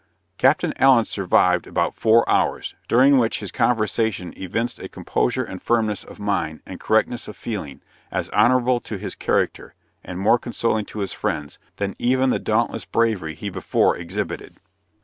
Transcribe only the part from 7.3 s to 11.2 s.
feeling, as honorable to his character, and more consoling to his